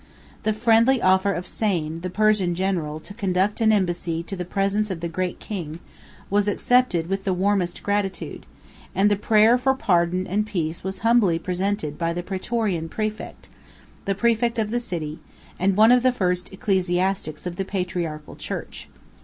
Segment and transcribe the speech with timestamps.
[0.41, 4.89] The friendly offer of Sain, the Persian general, to conduct an embassy to the presence
[4.89, 5.77] of the great king,
[6.27, 8.47] was accepted with the warmest gratitude,
[8.95, 13.47] and the prayer for pardon and peace was humbly presented by the Praetorian præfect,
[14.05, 15.19] the præfect of the city,
[15.59, 18.89] and one of the first ecclesiastics of the patriarchal church.